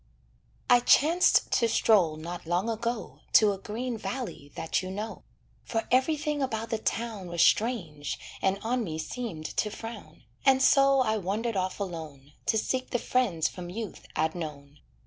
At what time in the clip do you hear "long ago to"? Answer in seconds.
2.47-3.51